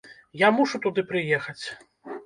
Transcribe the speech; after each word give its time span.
Я 0.43 0.49
мушу 0.61 0.81
туды 0.87 1.05
прыехаць! 1.13 1.65